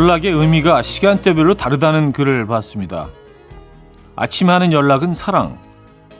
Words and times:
연락의 0.00 0.32
의미가 0.32 0.80
시간대별로 0.80 1.52
다르다는 1.52 2.12
글을 2.12 2.46
봤습니다. 2.46 3.10
아침에 4.16 4.50
하는 4.50 4.72
연락은 4.72 5.12
사랑, 5.12 5.58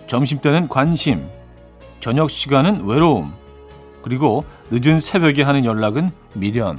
점심 0.06 0.38
때는 0.42 0.68
관심, 0.68 1.26
저녁 1.98 2.30
시간은 2.30 2.84
외로움, 2.84 3.32
그리고 4.02 4.44
늦은 4.70 5.00
새벽에 5.00 5.42
하는 5.42 5.64
연락은 5.64 6.10
미련. 6.34 6.78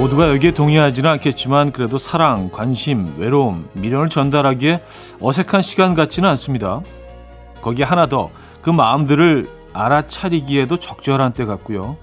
모두가 0.00 0.30
여기에 0.30 0.52
동의하지는 0.52 1.10
않겠지만 1.10 1.72
그래도 1.72 1.98
사랑, 1.98 2.50
관심, 2.50 3.14
외로움, 3.18 3.68
미련을 3.74 4.08
전달하기에 4.08 4.82
어색한 5.20 5.60
시간 5.60 5.94
같지는 5.94 6.26
않습니다. 6.30 6.80
거기에 7.60 7.84
하나 7.84 8.06
더 8.06 8.30
그 8.60 8.70
마음들을 8.70 9.48
알아차리기에도 9.72 10.78
적절한 10.78 11.32
때 11.34 11.44
같고요. 11.44 11.96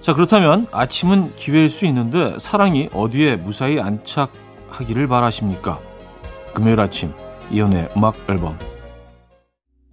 자 0.00 0.14
그렇다면 0.14 0.66
아침은 0.72 1.34
기회일 1.36 1.68
수 1.68 1.84
있는데 1.86 2.36
사랑이 2.38 2.88
어디에 2.94 3.36
무사히 3.36 3.78
안착하기를 3.80 5.08
바라십니까? 5.08 5.78
금요일 6.54 6.80
아침 6.80 7.12
이현우의 7.50 7.90
음악 7.96 8.14
앨범 8.28 8.56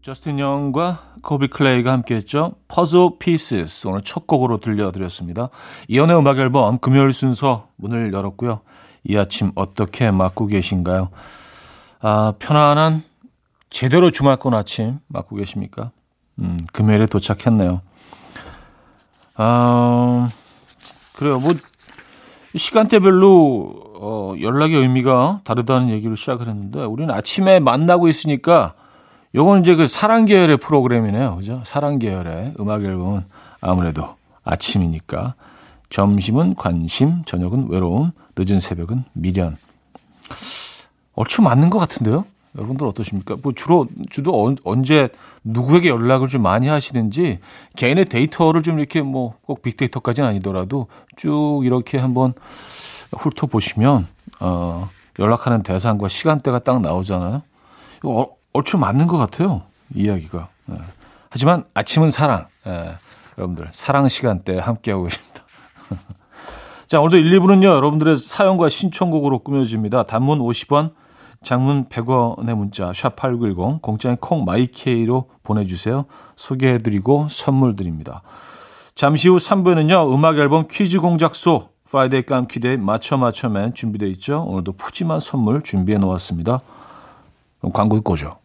저스틴 0.01 0.39
영과 0.39 1.13
코비 1.21 1.47
클레이가 1.47 1.91
함께했죠. 1.91 2.53
Puzzle 2.67 3.09
Pieces 3.19 3.87
오늘 3.87 4.01
첫 4.01 4.27
곡으로 4.27 4.59
들려드렸습니다. 4.59 5.49
이연의 5.87 6.17
음악 6.17 6.37
앨범 6.37 6.79
금요일 6.79 7.13
순서 7.13 7.67
문을 7.77 8.13
열었고요. 8.13 8.61
이 9.03 9.17
아침 9.17 9.51
어떻게 9.55 10.11
맞고 10.11 10.47
계신가요? 10.47 11.09
아 12.01 12.33
편안한 12.39 13.03
제대로 13.69 14.11
주말권 14.11 14.53
아침 14.53 14.99
맞고 15.07 15.35
계십니까? 15.35 15.91
음, 16.39 16.57
금요일에 16.73 17.05
도착했네요. 17.07 17.81
아 19.35 20.29
그래요. 21.15 21.39
뭐 21.39 21.53
시간대별로 22.55 23.87
어, 23.99 24.33
연락의 24.39 24.77
의미가 24.77 25.41
다르다는 25.43 25.89
얘기를 25.89 26.15
시작을 26.15 26.47
했는데 26.47 26.83
우리는 26.83 27.13
아침에 27.13 27.59
만나고 27.59 28.07
있으니까 28.07 28.73
요건 29.35 29.61
이제 29.61 29.75
그 29.75 29.87
사랑 29.87 30.25
계열의 30.25 30.57
프로그램이네요. 30.57 31.35
그죠? 31.35 31.61
사랑 31.65 31.99
계열의 31.99 32.55
음악 32.59 32.83
앨범은 32.83 33.25
아무래도 33.61 34.15
아침이니까. 34.43 35.35
점심은 35.89 36.55
관심, 36.55 37.23
저녁은 37.25 37.69
외로움, 37.69 38.11
늦은 38.37 38.59
새벽은 38.59 39.05
미련. 39.13 39.55
얼추 41.15 41.41
맞는 41.41 41.69
것 41.69 41.79
같은데요? 41.79 42.25
여러분들 42.57 42.87
어떠십니까? 42.87 43.35
뭐 43.43 43.53
주로, 43.53 43.87
주로 44.09 44.55
언제 44.63 45.09
누구에게 45.43 45.89
연락을 45.89 46.27
좀 46.27 46.41
많이 46.41 46.67
하시는지 46.67 47.39
개인의 47.75 48.05
데이터를 48.05 48.63
좀 48.63 48.79
이렇게 48.79 49.01
뭐 49.01 49.35
꼭 49.45 49.61
빅데이터까지는 49.61 50.27
아니더라도 50.29 50.87
쭉 51.15 51.61
이렇게 51.63 51.97
한번 51.97 52.33
훑어보시면, 53.15 54.07
어, 54.39 54.89
연락하는 55.19 55.63
대상과 55.63 56.07
시간대가 56.07 56.59
딱 56.59 56.81
나오잖아요. 56.81 57.43
이거 57.99 58.36
얼추 58.57 58.77
맞는 58.79 59.05
것 59.07 59.17
같아요. 59.17 59.61
이야기가. 59.93 60.47
예. 60.71 60.75
하지만 61.29 61.63
아침은 61.75 62.09
사랑. 62.09 62.47
예. 62.65 62.95
여러분들 63.37 63.67
사랑 63.71 64.07
시간대 64.07 64.57
함께하고 64.57 65.03
계십니다. 65.03 65.43
자, 66.87 66.99
오늘도 66.99 67.17
1, 67.17 67.39
2부는요. 67.39 67.65
여러분들의 67.65 68.17
사연과 68.17 68.69
신청곡으로 68.69 69.39
꾸며집니다. 69.39 70.03
단문 70.03 70.39
50원, 70.39 70.93
장문 71.43 71.87
100원의 71.89 72.55
문자 72.55 72.91
샵8910 72.91 73.81
공짜인 73.83 74.17
콩 74.17 74.43
마이케이로 74.43 75.29
보내 75.43 75.65
주세요. 75.65 76.05
소개해 76.35 76.79
드리고 76.79 77.27
선물 77.29 77.75
드립니다. 77.75 78.23
잠시 78.95 79.29
후 79.29 79.37
3부는요. 79.37 80.11
음악 80.11 80.39
앨범 80.39 80.67
퀴즈 80.67 80.99
공작소 80.99 81.69
Friday 81.85 82.23
깜퀴데이 82.23 82.77
맞춰 82.77 83.17
맞춰맨 83.17 83.75
준비되어 83.75 84.09
있죠. 84.09 84.43
오늘도 84.47 84.73
푸짐한 84.73 85.19
선물 85.19 85.61
준비해 85.61 85.99
놓았습니다. 85.99 86.61
그럼 87.59 87.71
광고 87.71 88.01
오죠. 88.03 88.37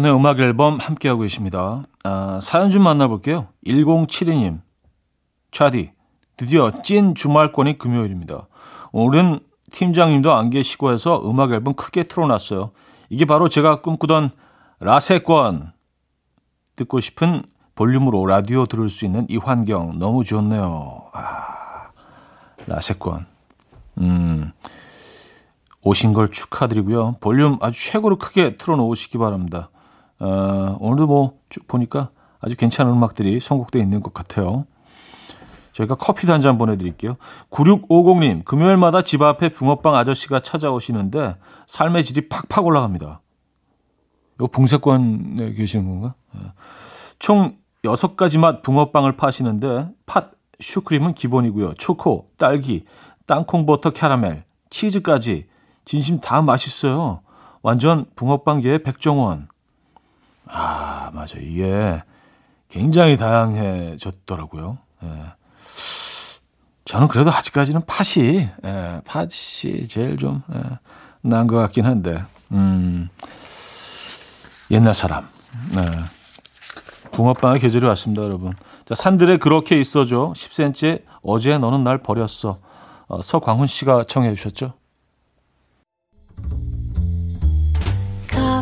이연의 0.00 0.14
음악 0.14 0.40
앨범 0.40 0.78
함께하고 0.78 1.22
계십니다. 1.22 1.82
아, 2.04 2.38
사연 2.40 2.70
좀 2.70 2.82
만나볼게요. 2.82 3.48
1072님. 3.66 4.60
차디, 5.52 5.92
드디어 6.36 6.70
찐 6.82 7.14
주말권이 7.14 7.76
금요일입니다. 7.76 8.48
오늘은 8.92 9.40
팀장님도 9.72 10.32
안 10.32 10.48
계시고 10.48 10.90
해서 10.92 11.22
음악 11.28 11.52
앨범 11.52 11.74
크게 11.74 12.04
틀어놨어요. 12.04 12.70
이게 13.10 13.24
바로 13.26 13.48
제가 13.48 13.82
꿈꾸던 13.82 14.30
라세권. 14.80 15.72
듣고 16.76 17.00
싶은 17.00 17.42
볼륨으로 17.74 18.24
라디오 18.24 18.66
들을 18.66 18.88
수 18.88 19.04
있는 19.04 19.26
이 19.28 19.36
환경 19.36 19.98
너무 19.98 20.24
좋네요. 20.24 21.10
아, 21.12 21.90
라세권. 22.66 23.26
음, 23.98 24.52
오신 25.82 26.14
걸 26.14 26.30
축하드리고요. 26.30 27.16
볼륨 27.20 27.58
아주 27.60 27.78
최고로 27.90 28.16
크게 28.16 28.56
틀어놓으시기 28.56 29.18
바랍니다. 29.18 29.68
어, 30.20 30.76
오늘도 30.80 31.06
뭐 31.06 31.40
쭉 31.48 31.66
보니까 31.66 32.10
아주 32.40 32.56
괜찮은 32.56 32.92
음악들이 32.92 33.40
선곡되어 33.40 33.82
있는 33.82 34.00
것 34.00 34.14
같아요. 34.14 34.66
저희가 35.72 35.94
커피도 35.96 36.32
한 36.32 36.40
잔 36.42 36.58
보내드릴게요. 36.58 37.16
9650님, 37.50 38.44
금요일마다 38.44 39.02
집 39.02 39.22
앞에 39.22 39.50
붕어빵 39.50 39.94
아저씨가 39.96 40.40
찾아오시는데 40.40 41.36
삶의 41.66 42.04
질이 42.04 42.28
팍팍 42.28 42.64
올라갑니다. 42.66 43.20
이거 44.36 44.46
붕세권에 44.46 45.52
계시는 45.54 45.86
건가? 45.86 46.14
예. 46.36 46.40
총 47.18 47.56
6가지 47.84 48.38
맛 48.38 48.62
붕어빵을 48.62 49.16
파시는데 49.16 49.88
팥, 50.06 50.32
슈크림은 50.60 51.14
기본이고요. 51.14 51.74
초코, 51.74 52.30
딸기, 52.36 52.84
땅콩 53.26 53.66
버터 53.66 53.90
캐러멜, 53.90 54.44
치즈까지 54.70 55.46
진심 55.84 56.20
다 56.20 56.42
맛있어요. 56.42 57.22
완전 57.62 58.06
붕어빵계의 58.16 58.82
백종원. 58.82 59.48
아, 60.48 61.10
맞아. 61.12 61.38
이게 61.38 62.02
굉장히 62.68 63.16
다양해졌더라고요. 63.16 64.78
예. 65.04 65.08
저는 66.84 67.08
그래도 67.08 67.30
아직까지는 67.30 67.82
팥이, 67.86 68.48
예, 68.64 69.00
팥이 69.04 69.86
제일 69.88 70.16
좀, 70.16 70.42
예, 70.52 70.60
나은 71.22 71.46
것 71.46 71.56
같긴 71.56 71.86
한데, 71.86 72.22
음, 72.50 73.08
옛날 74.70 74.94
사람. 74.94 75.28
네. 75.74 75.82
붕어빵의 77.12 77.60
계절이 77.60 77.86
왔습니다, 77.86 78.22
여러분. 78.22 78.54
자, 78.84 78.94
산들에 78.94 79.36
그렇게 79.36 79.78
있어줘. 79.80 80.32
10cm 80.34 81.02
어제 81.22 81.58
너는 81.58 81.84
날 81.84 81.98
버렸어. 81.98 82.58
어, 83.08 83.22
서광훈 83.22 83.66
씨가 83.66 84.04
청해 84.04 84.34
주셨죠. 84.34 84.74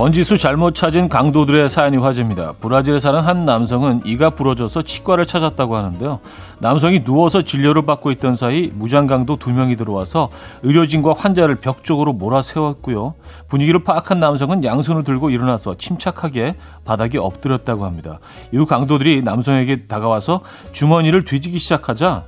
번지수 0.00 0.38
잘못 0.38 0.74
찾은 0.74 1.10
강도들의 1.10 1.68
사연이 1.68 1.98
화제입니다. 1.98 2.54
브라질에 2.58 2.98
사는 2.98 3.20
한 3.20 3.44
남성은 3.44 4.00
이가 4.06 4.30
부러져서 4.30 4.80
치과를 4.80 5.26
찾았다고 5.26 5.76
하는데요. 5.76 6.20
남성이 6.58 7.04
누워서 7.04 7.42
진료를 7.42 7.84
받고 7.84 8.10
있던 8.12 8.34
사이 8.34 8.70
무장강도 8.74 9.36
두 9.36 9.52
명이 9.52 9.76
들어와서 9.76 10.30
의료진과 10.62 11.12
환자를 11.18 11.56
벽 11.56 11.84
쪽으로 11.84 12.14
몰아세웠고요. 12.14 13.12
분위기를 13.46 13.84
파악한 13.84 14.20
남성은 14.20 14.64
양손을 14.64 15.04
들고 15.04 15.28
일어나서 15.28 15.74
침착하게 15.74 16.54
바닥에 16.86 17.18
엎드렸다고 17.18 17.84
합니다. 17.84 18.20
이후 18.52 18.64
강도들이 18.64 19.20
남성에게 19.20 19.84
다가와서 19.86 20.40
주머니를 20.72 21.26
뒤지기 21.26 21.58
시작하자 21.58 22.24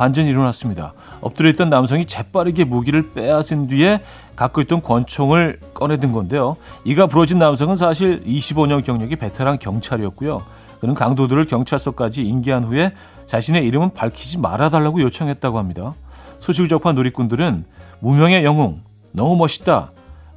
반전이 0.00 0.30
일어났습니다. 0.30 0.94
엎드려 1.20 1.50
있던 1.50 1.68
남성이 1.68 2.06
재빠르게 2.06 2.64
무기를 2.64 3.12
빼앗은 3.12 3.66
뒤에 3.66 4.00
갖고 4.34 4.62
있던 4.62 4.80
권총을 4.80 5.60
꺼내든 5.74 6.12
건데요. 6.12 6.56
이가 6.86 7.06
부러진 7.06 7.38
남성은 7.38 7.76
사실 7.76 8.22
25년 8.24 8.82
경력의 8.82 9.18
베테랑 9.18 9.58
경찰이었고요. 9.58 10.42
그는 10.80 10.94
강도들을 10.94 11.44
경찰서까지 11.44 12.22
인계한 12.22 12.64
후에 12.64 12.94
자신의 13.26 13.66
이름은 13.66 13.90
밝히지 13.92 14.38
말아달라고 14.38 15.02
요청했다고 15.02 15.58
합니다. 15.58 15.92
소식을 16.38 16.70
접한 16.70 16.94
누리꾼들은 16.94 17.66
무명의 17.98 18.42
영웅, 18.42 18.80
너무 19.12 19.36
멋있다, 19.36 19.90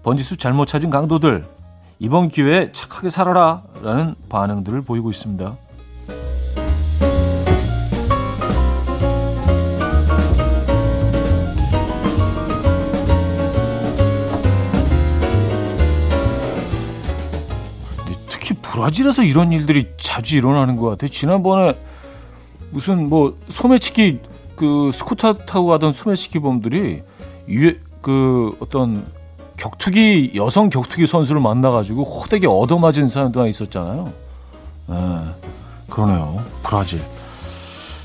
번지수 0.04 0.36
잘못 0.36 0.66
찾은 0.66 0.90
강도들, 0.90 1.46
이번 2.00 2.28
기회에 2.28 2.74
착하게 2.74 3.10
살아라 3.10 3.64
라는 3.82 4.16
반응들을 4.28 4.82
보이고 4.82 5.10
있습니다. 5.10 5.56
브라질에서 18.74 19.22
이런 19.22 19.52
일들이 19.52 19.88
자주 20.00 20.36
일어나는 20.36 20.78
것 20.78 20.90
같아요. 20.90 21.10
지난번에 21.10 21.78
무슨 22.72 23.08
뭐 23.08 23.38
소매치기 23.50 24.20
그 24.56 24.90
스쿠터 24.92 25.34
타고 25.46 25.68
가던 25.68 25.94
소매치기 25.94 26.40
범들이 26.40 27.04
유해 27.50 27.76
그 28.02 28.58
어떤 28.60 29.06
격투기 29.58 30.32
여성 30.36 30.72
격투기 30.72 31.06
선수를 31.06 31.40
만나가지고 31.40 32.04
호되게 32.04 32.48
얻어맞은 32.48 33.10
사연도 33.10 33.42
하나 33.42 33.50
있었잖아요. 33.50 34.12
네, 34.88 34.96
그러네요. 35.88 36.44
브라질. 36.64 37.00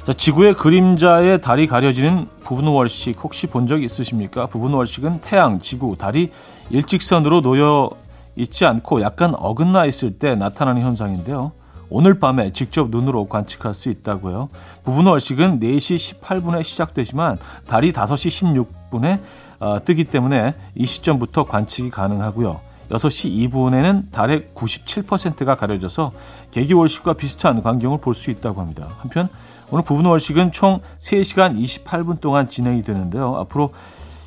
자, 0.04 0.12
지구의 0.12 0.52
그림자에 0.54 1.38
달이 1.38 1.66
가려지는 1.66 2.28
부분 2.42 2.66
월식 2.66 3.16
혹시 3.22 3.46
본 3.46 3.66
적 3.66 3.82
있으십니까? 3.82 4.46
부분 4.46 4.74
월식은 4.74 5.22
태양, 5.22 5.60
지구, 5.60 5.96
달이 5.96 6.30
일직선으로 6.68 7.40
놓여 7.40 7.90
있지 8.38 8.64
않고 8.64 9.02
약간 9.02 9.34
어긋나 9.34 9.84
있을 9.86 10.18
때 10.18 10.34
나타나는 10.34 10.82
현상인데요. 10.82 11.52
오늘 11.90 12.18
밤에 12.18 12.52
직접 12.52 12.90
눈으로 12.90 13.26
관측할 13.28 13.74
수 13.74 13.88
있다고요. 13.88 14.48
부분 14.84 15.06
월식은 15.06 15.58
4시 15.60 16.20
18분에 16.20 16.62
시작되지만 16.62 17.38
달이 17.66 17.92
5시 17.92 18.66
16분에 18.90 19.20
어, 19.60 19.84
뜨기 19.84 20.04
때문에 20.04 20.54
이 20.74 20.86
시점부터 20.86 21.44
관측이 21.44 21.90
가능하고요. 21.90 22.60
6시 22.90 23.50
2분에는 23.50 24.10
달의 24.12 24.48
97%가 24.54 25.54
가려져서 25.56 26.12
개기월식과 26.52 27.14
비슷한 27.14 27.62
광경을 27.62 27.98
볼 27.98 28.14
수 28.14 28.30
있다고 28.30 28.60
합니다. 28.60 28.88
한편 28.98 29.28
오늘 29.70 29.84
부분 29.84 30.06
월식은 30.06 30.52
총 30.52 30.80
3시간 30.98 31.58
28분 31.58 32.20
동안 32.20 32.48
진행이 32.48 32.82
되는데요. 32.82 33.36
앞으로 33.36 33.72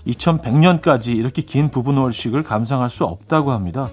2100년까지 0.07 1.16
이렇게 1.16 1.42
긴 1.42 1.69
부분 1.69 1.98
월식을 1.98 2.44
감상할 2.44 2.90
수 2.90 3.06
없다고 3.06 3.52
합니다. 3.52 3.90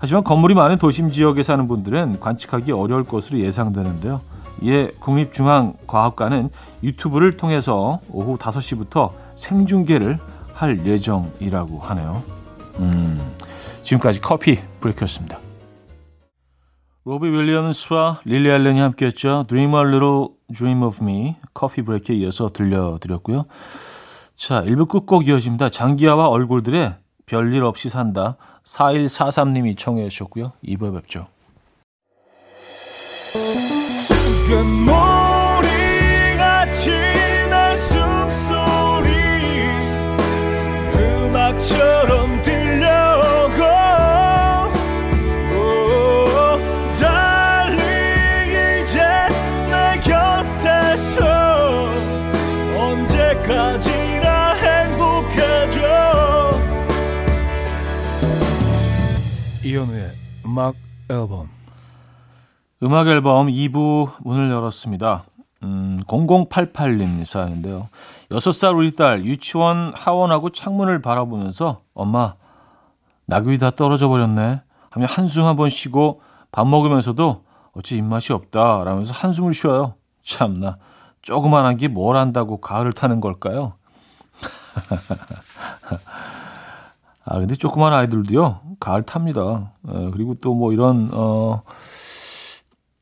하지만 0.00 0.24
건물이 0.24 0.54
많은 0.54 0.78
도심 0.78 1.12
지역에 1.12 1.42
사는 1.42 1.68
분들은 1.68 2.20
관측하기 2.20 2.72
어려울 2.72 3.04
것으로 3.04 3.38
예상되는데요. 3.40 4.22
이에 4.62 4.88
국립중앙과학관은 4.98 6.48
유튜브를 6.82 7.36
통해서 7.36 8.00
오후 8.10 8.38
5시부터 8.38 9.12
생중계를 9.34 10.18
할 10.54 10.86
예정이라고 10.86 11.80
하네요. 11.80 12.22
음, 12.78 13.18
지금까지 13.82 14.22
커피 14.22 14.58
브레이크였습니다. 14.80 15.38
로비 17.04 17.28
윌리엄스와 17.28 18.20
릴리 18.24 18.50
알렌이 18.50 18.80
함께했죠. 18.80 19.44
Dream 19.48 19.74
a 19.74 19.80
Little 19.80 20.28
Dream 20.54 20.82
of 20.82 21.04
Me 21.04 21.36
커피 21.52 21.82
브레이크에 21.82 22.16
이어서 22.16 22.50
들려드렸고요. 22.52 23.44
자, 24.36 24.62
1부 24.62 24.88
끝곡 24.88 25.28
이어집니다. 25.28 25.68
장기하와 25.68 26.28
얼굴들의 26.28 26.94
별일 27.30 27.62
없이 27.62 27.88
산다. 27.88 28.36
4143님이 28.64 29.78
청해 29.78 30.08
주셨고요. 30.08 30.52
2부에 30.64 30.92
뵙죠. 30.92 31.28
금 34.48 34.90
이현우의 59.70 60.10
음악 60.46 60.74
앨범 61.08 61.48
음악 62.82 63.06
앨범 63.06 63.46
2부 63.46 64.14
문을 64.24 64.50
열었습니다. 64.50 65.22
음, 65.62 66.02
0088님 66.08 67.24
사연인데요. 67.24 67.88
6살 68.32 68.76
우리 68.76 68.96
딸 68.96 69.24
유치원 69.24 69.92
하원하고 69.94 70.50
창문을 70.50 71.00
바라보면서 71.02 71.82
엄마 71.94 72.34
낙엽이 73.26 73.58
다 73.58 73.70
떨어져 73.70 74.08
버렸네 74.08 74.60
하며 74.90 75.06
한숨 75.08 75.44
한 75.44 75.54
번 75.54 75.70
쉬고 75.70 76.20
밥 76.50 76.66
먹으면서도 76.66 77.44
어찌 77.72 77.96
입맛이 77.96 78.32
없다 78.32 78.82
라면서 78.82 79.12
한숨을 79.12 79.54
쉬어요. 79.54 79.94
참나 80.24 80.78
조그만한 81.22 81.76
게뭘 81.76 82.16
한다고 82.16 82.60
가을을 82.60 82.92
타는 82.92 83.20
걸까요? 83.20 83.74
아, 87.30 87.38
근데 87.38 87.54
조그만 87.54 87.92
아이들도요, 87.92 88.60
가을 88.80 89.04
탑니다. 89.04 89.72
예, 89.88 90.10
그리고 90.10 90.34
또 90.34 90.52
뭐 90.54 90.72
이런, 90.72 91.10
어, 91.12 91.62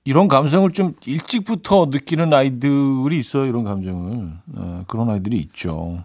이런 0.04 0.28
감성을 0.28 0.70
좀 0.72 0.92
일찍부터 1.06 1.86
느끼는 1.86 2.34
아이들이 2.34 3.16
있어요, 3.16 3.46
이런 3.46 3.64
감정을. 3.64 4.32
예, 4.58 4.84
그런 4.86 5.08
아이들이 5.08 5.38
있죠. 5.38 6.02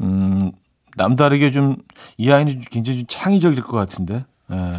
음, 0.00 0.52
남다르게 0.96 1.50
좀, 1.50 1.76
이 2.18 2.30
아이는 2.30 2.60
굉장히 2.70 3.00
좀 3.00 3.06
창의적일 3.08 3.62
것 3.62 3.76
같은데, 3.76 4.24
예, 4.52 4.74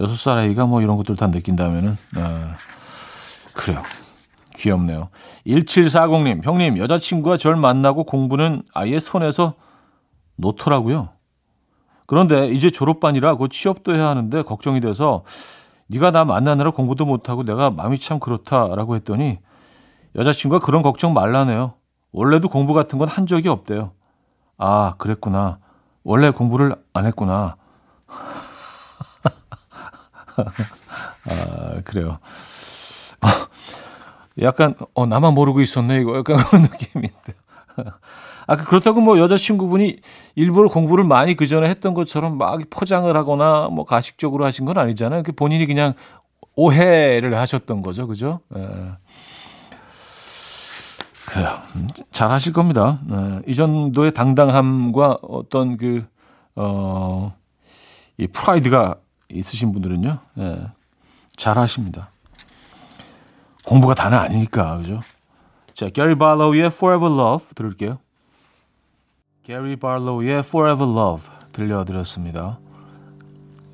여섯 0.00 0.14
살 0.16 0.38
아이가 0.38 0.66
뭐 0.66 0.82
이런 0.82 0.96
것들 0.96 1.16
다 1.16 1.26
느낀다면은, 1.26 1.96
예, 2.18 2.22
그래요. 3.52 3.82
귀엽네요. 4.54 5.08
1740님, 5.44 6.44
형님, 6.44 6.78
여자친구가 6.78 7.36
절 7.36 7.56
만나고 7.56 8.04
공부는 8.04 8.62
아예 8.74 9.00
손에서 9.00 9.54
놓더라고요. 10.36 11.08
그런데 12.10 12.48
이제 12.48 12.70
졸업반이라 12.70 13.36
곧 13.36 13.52
취업도 13.52 13.94
해야 13.94 14.08
하는데 14.08 14.42
걱정이 14.42 14.80
돼서 14.80 15.22
네가 15.86 16.10
나 16.10 16.24
만나느라 16.24 16.72
공부도 16.72 17.06
못하고 17.06 17.44
내가 17.44 17.70
마음이 17.70 18.00
참 18.00 18.18
그렇다라고 18.18 18.96
했더니 18.96 19.38
여자친구가 20.16 20.66
그런 20.66 20.82
걱정 20.82 21.14
말라네요. 21.14 21.74
원래도 22.10 22.48
공부 22.48 22.74
같은 22.74 22.98
건 22.98 23.08
한 23.08 23.28
적이 23.28 23.50
없대요. 23.50 23.92
아, 24.58 24.94
그랬구나. 24.98 25.60
원래 26.02 26.30
공부를 26.30 26.74
안 26.94 27.06
했구나. 27.06 27.54
아, 31.28 31.80
그래요. 31.84 32.18
약간, 34.42 34.74
어, 34.94 35.06
나만 35.06 35.34
모르고 35.34 35.60
있었네, 35.60 36.00
이거. 36.00 36.18
약간 36.18 36.38
그런 36.38 36.62
느낌인데. 36.62 37.34
아, 38.50 38.56
그렇다고 38.56 39.00
뭐 39.00 39.16
여자친구분이 39.20 40.00
일부러 40.34 40.68
공부를 40.68 41.04
많이 41.04 41.36
그 41.36 41.46
전에 41.46 41.68
했던 41.68 41.94
것처럼 41.94 42.36
막 42.36 42.58
포장을 42.68 43.16
하거나 43.16 43.68
뭐 43.70 43.84
가식적으로 43.84 44.44
하신 44.44 44.64
건 44.64 44.76
아니잖아요. 44.76 45.22
그 45.22 45.30
본인이 45.30 45.66
그냥 45.66 45.92
오해를 46.56 47.36
하셨던 47.36 47.80
거죠. 47.80 48.08
그죠? 48.08 48.40
예. 48.56 48.68
그래요. 51.26 51.58
잘 52.10 52.32
하실 52.32 52.52
겁니다. 52.52 52.98
예. 53.12 53.42
이 53.46 53.54
정도의 53.54 54.12
당당함과 54.12 55.18
어떤 55.22 55.76
그, 55.76 56.04
어, 56.56 57.32
이 58.18 58.26
프라이드가 58.26 58.96
있으신 59.28 59.70
분들은요. 59.70 60.18
예. 60.38 60.58
잘 61.36 61.56
하십니다. 61.56 62.10
공부가 63.64 63.94
다는 63.94 64.18
아니니까. 64.18 64.78
그죠? 64.78 65.02
자, 65.72 65.88
게리 65.88 66.18
발로우의 66.18 66.66
Forever 66.66 67.14
Love 67.14 67.46
들을게요. 67.54 67.98
게리 69.42 69.76
발로우의 69.76 70.40
Forever 70.40 70.90
Love 70.90 71.28
들려드렸습니다. 71.52 72.58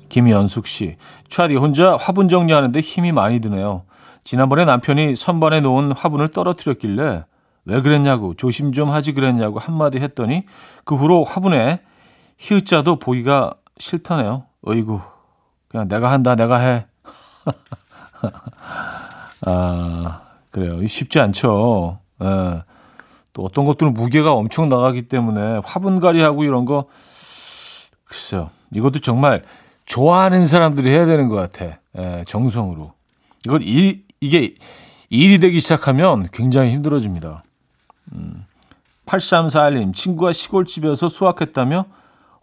김연숙 0.09 0.65
씨. 0.65 0.95
차디 1.27 1.55
혼자 1.55 1.97
화분 1.97 2.29
정리하는데 2.29 2.79
힘이 2.79 3.11
많이 3.11 3.41
드네요. 3.41 3.83
지난번에 4.23 4.65
남편이 4.65 5.15
선반에 5.15 5.61
놓은 5.61 5.91
화분을 5.91 6.29
떨어뜨렸길래 6.29 7.25
왜 7.65 7.81
그랬냐고 7.81 8.33
조심 8.33 8.71
좀 8.71 8.89
하지 8.89 9.13
그랬냐고 9.13 9.59
한마디 9.59 9.99
했더니 9.99 10.45
그 10.85 10.95
후로 10.95 11.25
화분에 11.25 11.81
히읗자도 12.37 12.99
보기가 12.99 13.53
싫다네요. 13.77 14.45
어이구 14.65 15.01
그냥 15.67 15.87
내가 15.89 16.11
한다 16.11 16.35
내가 16.35 16.57
해. 16.59 16.85
아 19.45 20.21
그래요. 20.49 20.85
쉽지 20.87 21.19
않죠. 21.19 21.99
예. 22.23 22.63
또 23.37 23.43
어떤 23.43 23.65
것들은 23.65 23.93
무게가 23.93 24.33
엄청 24.33 24.67
나가기 24.67 25.03
때문에 25.03 25.61
화분갈이하고 25.63 26.43
이런 26.43 26.65
거 26.65 26.85
글쎄요. 28.03 28.49
이것도 28.73 28.99
정말 29.01 29.43
좋아하는 29.85 30.47
사람들이 30.47 30.89
해야 30.89 31.05
되는 31.05 31.27
것 31.27 31.35
같아. 31.35 31.77
예, 31.99 32.23
정성으로. 32.27 32.93
이걸 33.45 33.61
일, 33.61 34.03
이게 34.21 34.55
일이 35.11 35.39
되기 35.39 35.59
시작하면 35.59 36.29
굉장히 36.33 36.71
힘들어집니다. 36.71 37.43
음, 38.13 38.43
8341님, 39.05 39.93
친구가 39.93 40.33
시골집에서 40.33 41.07
수확했다며 41.07 41.85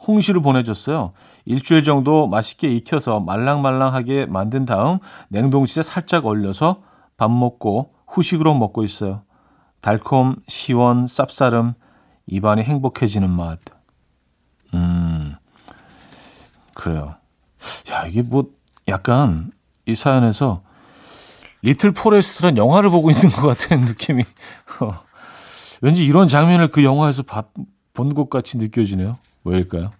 홍시를 0.07 0.43
보내줬어요. 0.43 1.11
일주일 1.45 1.83
정도 1.83 2.29
맛있게 2.29 2.69
익혀서 2.69 3.19
말랑말랑하게 3.19 4.27
만든 4.27 4.65
다음 4.65 5.01
냉동실에 5.29 5.83
살짝 5.83 6.25
얼려서 6.25 6.83
밥 7.17 7.33
먹고 7.33 7.91
후식으로 8.07 8.55
먹고 8.55 8.85
있어요. 8.85 9.23
달콤, 9.85 10.37
시원, 10.49 11.05
쌉싸름, 11.05 11.75
입안이 12.27 12.63
행복해지는 12.63 13.29
맛. 13.29 13.59
음, 14.73 15.35
그래요. 16.73 17.17
야, 17.91 18.07
이게 18.07 18.23
뭐 18.23 18.47
약간 18.89 19.53
이 19.85 19.95
사연에서 19.95 20.63
Little 21.61 21.93
Forest란 21.93 22.57
영화를 22.57 22.89
보고 22.89 23.11
있는 23.11 23.29
것 23.29 23.43
같은 23.47 23.83
느낌이. 23.85 24.25
어, 24.81 24.95
왠지 25.83 26.03
이런 26.07 26.29
장면을 26.29 26.69
그 26.69 26.83
영화에서 26.83 27.23
본 27.93 28.15
것 28.15 28.31
같이 28.31 28.57
느껴지네요. 28.57 29.19
왜일까요? 29.45 29.91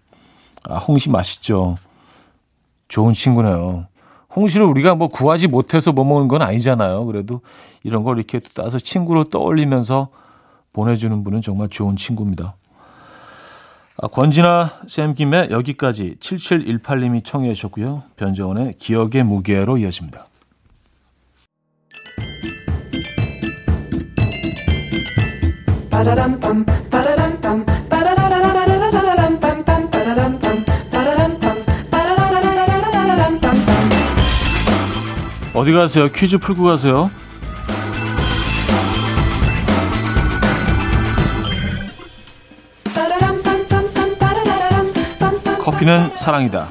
아, 0.67 0.79
홍시 0.79 1.11
맛있죠. 1.11 1.75
좋은 2.87 3.13
친구네요. 3.13 3.85
홍시를 4.35 4.65
우리가 4.65 4.95
뭐 4.95 5.07
구하지 5.07 5.47
못해서 5.47 5.91
뭐 5.91 6.03
먹는 6.03 6.27
건 6.27 6.41
아니잖아요. 6.41 7.05
그래도 7.05 7.41
이런 7.83 8.03
걸 8.03 8.17
이렇게 8.17 8.39
따서 8.53 8.77
친구로 8.77 9.25
떠올리면서 9.25 10.09
보내주는 10.73 11.23
분은 11.23 11.41
정말 11.41 11.69
좋은 11.69 11.95
친구입니다. 11.95 12.55
아, 13.97 14.07
권진아 14.07 14.81
쌤김의 14.87 15.49
여기까지 15.51 16.17
7718님이 16.19 17.23
청해 17.23 17.53
주셨고요. 17.53 18.03
변정원의 18.17 18.73
기억의 18.77 19.23
무게로 19.23 19.77
이어집니다. 19.77 20.25
어디 35.55 35.71
가세요? 35.71 36.09
퀴즈 36.11 36.37
풀고 36.37 36.65
가세요. 36.65 37.09
커피는 45.61 46.17
사랑이다. 46.17 46.67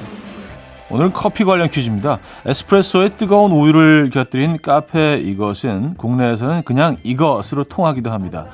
오늘은 0.91 1.13
커피 1.13 1.43
관련 1.43 1.67
퀴즈입니다. 1.67 2.19
에스프레소에 2.45 3.17
뜨거운 3.17 3.51
우유를 3.51 4.11
곁들인 4.11 4.59
카페 4.61 5.15
이것은 5.15 5.95
국내에서는 5.95 6.61
그냥 6.61 6.97
이것으로 7.01 7.63
통하기도 7.63 8.11
합니다. 8.11 8.45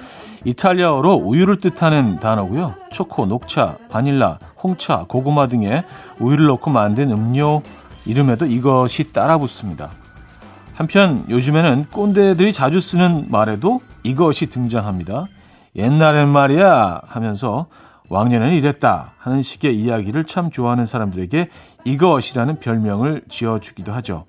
이탈리아어로 0.45 1.13
우유를 1.13 1.59
뜻하는 1.59 2.21
단어고요. 2.21 2.75
초코, 2.89 3.25
녹차, 3.25 3.75
바닐라, 3.89 4.39
홍차, 4.63 5.03
고구마 5.09 5.50
등의 5.50 5.83
우유를 6.19 6.45
넣고 6.47 6.71
만든 6.71 7.11
음료 7.11 7.61
이름에도 8.05 8.45
이것이 8.45 9.11
따라 9.11 9.38
붙습니다. 9.38 9.91
한편 10.81 11.25
요즘에는 11.29 11.85
꼰대들이 11.91 12.53
자주 12.53 12.79
쓰는 12.79 13.27
말에도 13.29 13.81
이것이 14.01 14.47
등장합니다. 14.47 15.27
옛날엔 15.75 16.27
말이야 16.27 17.01
하면서 17.05 17.67
왕년에는 18.09 18.55
이랬다 18.55 19.11
하는 19.19 19.43
식의 19.43 19.75
이야기를 19.77 20.25
참 20.25 20.50
좋아하는 20.50 20.85
사람들에게 20.85 21.50
이것이라는 21.85 22.59
별명을 22.59 23.21
지어주기도 23.29 23.93
하죠. 23.93 24.25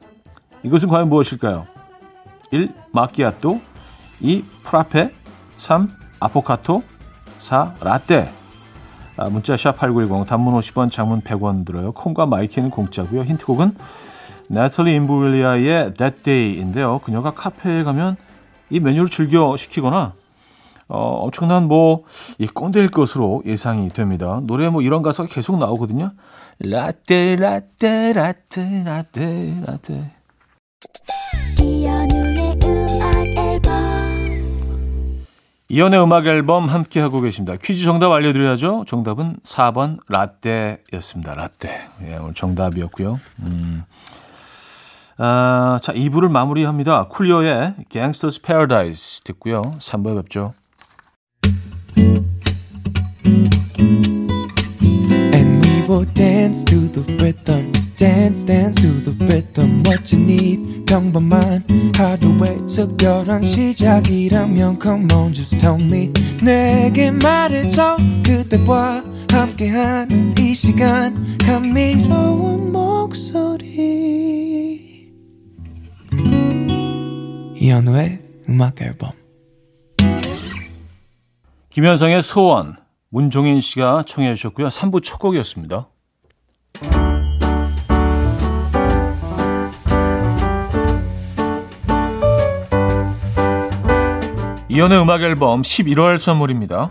이것은 0.62 0.90
과연 0.90 1.08
무엇일까요? 1.08 1.66
1. 2.50 2.70
마키아또 2.92 3.62
2. 4.20 4.44
프라페 4.62 5.08
3. 5.56 5.88
아포카토 6.20 6.82
4. 7.38 7.76
라떼 7.80 8.30
아, 9.16 9.30
문자 9.30 9.54
샵8910 9.54 10.26
단문 10.26 10.52
50원 10.60 10.92
장문 10.92 11.22
100원 11.22 11.64
들어요. 11.64 11.92
콩과 11.92 12.26
마이케이는 12.26 12.68
공짜고요. 12.68 13.22
힌트곡은 13.24 13.74
나탈리 14.52 14.94
임브릴리아의 14.96 15.94
That 15.94 16.22
Day인데요. 16.22 16.98
그녀가 16.98 17.30
카페에 17.30 17.84
가면 17.84 18.16
이 18.68 18.80
메뉴를 18.80 19.08
즐겨 19.08 19.56
시키거나 19.56 20.12
어, 20.88 20.98
엄청난 21.24 21.68
뭐, 21.68 22.04
이 22.38 22.46
꼰대일 22.46 22.90
것으로 22.90 23.42
예상이 23.46 23.88
됩니다. 23.88 24.40
노래 24.42 24.68
뭐 24.68 24.82
이런 24.82 25.00
가사가 25.00 25.26
계속 25.30 25.56
나오거든요. 25.56 26.12
라떼, 26.58 27.36
라떼, 27.36 28.12
라떼, 28.12 28.82
라떼, 28.84 29.54
라떼. 29.66 30.04
이연의 35.70 36.02
음악 36.02 36.26
앨범 36.26 36.68
함께 36.68 37.00
하고 37.00 37.22
계십니다. 37.22 37.56
퀴즈 37.56 37.84
정답 37.84 38.12
알려드려야죠. 38.12 38.84
정답은 38.86 39.38
4번 39.42 40.00
라떼였습니다. 40.08 41.34
라떼. 41.34 41.88
예, 42.06 42.16
오늘 42.16 42.34
정답이었고요. 42.34 43.18
음. 43.46 43.84
아, 45.24 45.78
자, 45.80 45.92
2부를 45.92 46.28
마무리합니다. 46.32 47.06
쿨리어의 47.06 47.74
Gangsta's 47.88 48.42
Paradise 48.42 49.20
듣고요. 49.22 49.76
3부에 49.78 50.16
뵙죠. 50.16 50.54
Will 55.88 56.06
dance 56.14 56.64
to 56.64 56.88
the 56.90 57.04
rhythm. 57.16 57.70
dance 57.96 58.44
dance 58.44 58.80
to 58.80 58.88
the 59.04 59.12
rhythm 59.26 59.82
what 59.86 60.10
you 60.12 60.22
need 60.24 60.84
평범한 60.86 61.62
하루의 61.94 62.66
특별한 62.66 63.44
시작이라면 63.44 64.78
come 64.80 65.06
on 65.12 65.34
just 65.34 65.58
tell 65.58 65.78
me 65.78 66.10
내게 66.42 67.10
말해줘 67.10 67.98
그대와 68.24 69.04
함께한 69.30 70.34
이 70.38 70.54
시간 70.54 71.36
감미로운 71.44 72.72
목소리 72.72 74.41
이현우의 77.62 78.18
음악 78.48 78.82
앨범. 78.82 79.12
김현성의 81.70 82.20
소원 82.24 82.76
문종인 83.08 83.60
씨가 83.60 84.02
청해 84.04 84.34
주셨고요. 84.34 84.66
3부 84.66 85.00
첫 85.04 85.18
곡이었습니다. 85.18 85.88
이현우의 94.68 95.00
음악 95.00 95.22
앨범 95.22 95.62
11월 95.62 96.18
선물입니다. 96.18 96.90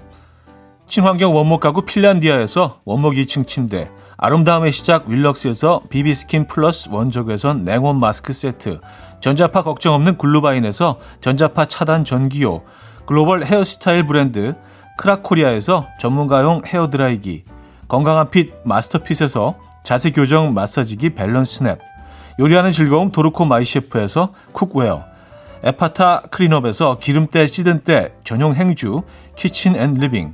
친환경 0.88 1.36
원목 1.36 1.60
가구 1.60 1.82
핀란디아에서 1.84 2.80
원목 2.86 3.16
2층 3.16 3.46
침대, 3.46 3.92
아름다움의 4.24 4.72
시작 4.72 5.10
윌럭스에서 5.10 5.82
비비스킨 5.90 6.46
플러스 6.46 6.90
원적외선 6.92 7.66
냉온 7.66 8.00
마스크 8.00 8.34
세트, 8.34 8.80
전자파 9.20 9.64
걱정 9.64 9.96
없는 9.96 10.20
글루바인에서 10.20 11.00
전자파 11.22 11.66
차단 11.66 12.04
전기요, 12.04 12.62
글로벌 13.08 13.44
헤어스타일 13.44 14.06
브랜드 14.06 14.54
크라코리아에서 15.00 15.88
전문가용 16.00 16.62
헤어드라이기, 16.68 17.46
건강한 17.88 18.30
fit 18.30 18.54
마스터핏에서 18.64 19.56
자세 19.84 20.12
교정 20.12 20.54
마사지기 20.54 21.16
밸런스 21.16 21.56
스냅, 21.56 21.80
요리하는 22.40 22.74
즐거움 22.74 23.12
도르코 23.12 23.46
마이셰프에서 23.46 24.34
cookware, 24.54 25.04
에파타 25.64 26.26
클린업에서 26.30 27.00
기름때 27.00 27.48
찌든 27.48 27.80
때 27.80 28.14
전용 28.24 28.54
행주 28.54 29.02
키친 29.36 29.76
앤 29.76 29.96
리빙 29.96 30.34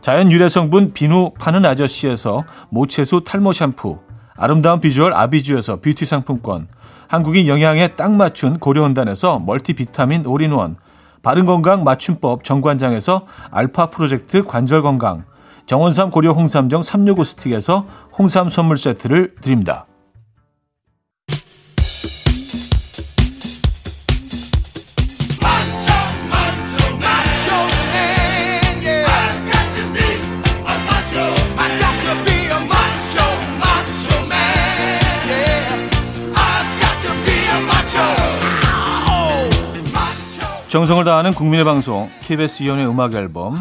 자연 0.00 0.32
유래 0.32 0.48
성분 0.48 0.92
비누 0.92 1.32
파는 1.38 1.66
아저씨에서 1.66 2.44
모체수 2.70 3.22
탈모 3.24 3.52
샴푸 3.52 3.98
아름다운 4.36 4.80
비주얼 4.80 5.12
아비주에서 5.12 5.80
뷰티 5.80 6.06
상품권 6.06 6.68
한국인 7.06 7.48
영양에 7.48 7.88
딱 7.88 8.12
맞춘 8.12 8.58
고려원단에서 8.58 9.40
멀티비타민 9.40 10.24
올인원 10.24 10.76
바른건강 11.22 11.84
맞춤법 11.84 12.44
정관장에서 12.44 13.26
알파 13.50 13.90
프로젝트 13.90 14.44
관절건강 14.44 15.24
정원삼 15.66 16.10
고려 16.10 16.32
홍삼정 16.32 16.82
365 16.82 17.24
스틱에서 17.24 17.84
홍삼 18.18 18.48
선물 18.48 18.76
세트를 18.78 19.34
드립니다. 19.42 19.86
정성을 40.70 41.02
다하는 41.04 41.32
국민의 41.34 41.64
방송 41.64 42.08
KBS 42.20 42.62
이현우의 42.62 42.88
음악 42.88 43.14
앨범. 43.14 43.56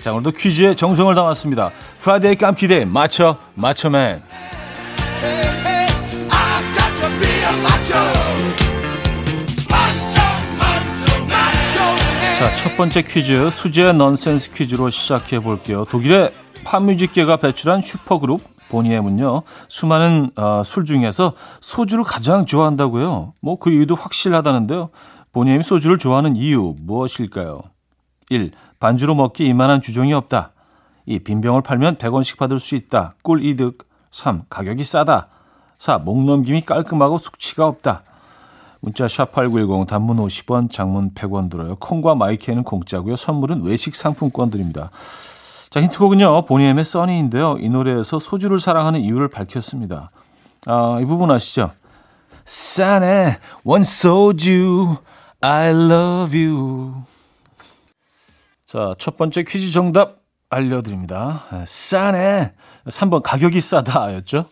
자 0.00 0.12
오늘도 0.12 0.30
퀴즈에 0.30 0.76
정성을 0.76 1.12
담았습니다. 1.16 1.72
Friday 1.98 2.36
깜퀴데이 2.36 2.84
맞춰 2.84 3.36
맞춰맨. 3.56 4.22
자 12.38 12.56
첫 12.62 12.76
번째 12.76 13.02
퀴즈 13.02 13.50
수제 13.50 13.92
넌센스 13.92 14.50
퀴즈로 14.52 14.90
시작해 14.90 15.38
볼게요. 15.40 15.84
독일의 15.84 16.32
팝뮤직계가 16.64 17.36
배출한 17.36 17.82
슈퍼그룹 17.82 18.40
보니엠은요. 18.68 19.42
수많은 19.68 20.30
어, 20.36 20.62
술 20.64 20.84
중에서 20.84 21.34
소주를 21.60 22.04
가장 22.04 22.46
좋아한다고요. 22.46 23.34
뭐 23.40 23.56
그 23.58 23.70
이유도 23.70 23.94
확실하다는데요 23.94 24.90
보니엠이 25.32 25.62
소주를 25.64 25.98
좋아하는 25.98 26.36
이유 26.36 26.74
무엇일까요? 26.80 27.60
1. 28.30 28.52
반주로 28.78 29.14
먹기 29.14 29.46
이만한 29.46 29.80
주종이 29.80 30.12
없다. 30.12 30.52
2. 31.06 31.20
빈병을 31.20 31.62
팔면 31.62 31.96
100원씩 31.96 32.38
받을 32.38 32.60
수 32.60 32.74
있다. 32.74 33.14
꿀 33.22 33.44
이득. 33.44 33.88
3. 34.10 34.44
가격이 34.50 34.84
싸다. 34.84 35.28
4. 35.78 35.98
목 35.98 36.24
넘김이 36.24 36.62
깔끔하고 36.62 37.18
숙취가 37.18 37.66
없다. 37.66 38.02
문자 38.80 39.06
샵8910 39.06 39.86
단문 39.86 40.16
50원, 40.18 40.70
장문 40.70 41.14
100원 41.14 41.50
들어요. 41.50 41.76
콩과 41.76 42.14
마이크에는 42.16 42.64
공짜고요. 42.64 43.16
선물은 43.16 43.62
외식 43.62 43.94
상품권 43.94 44.50
드립니다. 44.50 44.90
자, 45.70 45.80
힌트곡은요. 45.80 46.44
보니엠의 46.46 46.84
써니인데요. 46.84 47.56
이 47.60 47.68
노래에서 47.68 48.18
소주를 48.18 48.60
사랑하는 48.60 49.00
이유를 49.00 49.28
밝혔습니다. 49.28 50.10
아, 50.66 50.98
이 51.00 51.04
부분 51.04 51.30
아시죠? 51.30 51.70
싸네 52.44 53.38
원소주 53.64 54.96
I 55.44 55.70
love 55.70 56.40
you. 56.40 57.02
자, 58.64 58.92
첫 58.96 59.16
번째 59.16 59.42
퀴즈 59.42 59.72
정답 59.72 60.22
알려드립니다. 60.48 61.42
싸네. 61.66 62.52
3번 62.86 63.22
가격이 63.22 63.60
싸다 63.60 64.14
였죠? 64.14 64.46